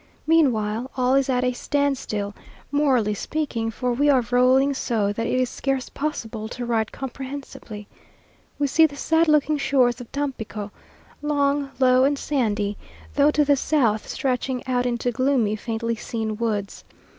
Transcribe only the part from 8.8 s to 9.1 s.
the